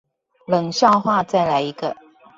[0.47, 1.95] 冷笑話再來一個